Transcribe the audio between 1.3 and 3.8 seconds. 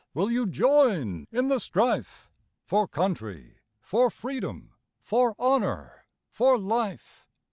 in the strife For country,